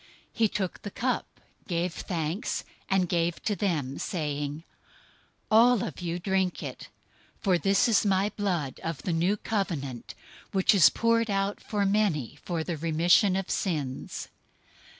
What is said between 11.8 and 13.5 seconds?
many for the remission